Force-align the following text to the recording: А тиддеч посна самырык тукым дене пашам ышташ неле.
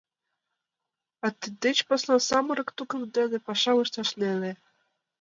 А 1.25 1.27
тиддеч 1.39 1.77
посна 1.87 2.15
самырык 2.27 2.69
тукым 2.77 3.01
дене 3.15 3.37
пашам 3.47 3.77
ышташ 3.83 4.09
неле. 4.19 4.51